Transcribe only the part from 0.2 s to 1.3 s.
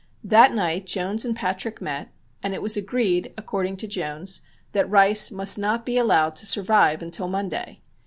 That night Jones